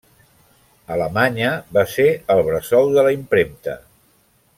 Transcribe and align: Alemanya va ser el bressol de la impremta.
Alemanya 0.95 1.51
va 1.77 1.83
ser 1.97 2.07
el 2.37 2.41
bressol 2.47 2.89
de 2.97 3.05
la 3.09 3.13
impremta. 3.17 3.77